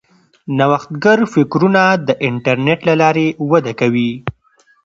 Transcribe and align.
نوښتګر 0.57 1.19
فکرونه 1.33 1.81
د 2.07 2.09
انټرنیټ 2.27 2.79
له 2.89 2.93
لارې 3.01 3.27
وده 3.51 3.73
کوي. 3.79 4.11